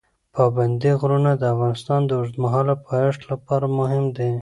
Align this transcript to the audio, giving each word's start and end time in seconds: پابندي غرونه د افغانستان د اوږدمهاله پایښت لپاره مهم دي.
پابندي 0.35 0.91
غرونه 1.01 1.31
د 1.37 1.43
افغانستان 1.53 2.01
د 2.05 2.11
اوږدمهاله 2.19 2.75
پایښت 2.87 3.21
لپاره 3.31 3.65
مهم 3.79 4.05
دي. 4.17 4.31